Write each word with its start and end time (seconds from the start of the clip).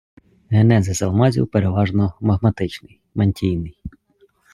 Генезис 0.49 1.01
алмазів 1.01 1.47
переважно 1.47 2.13
магматичний, 2.19 2.99
мантійний. 3.15 3.77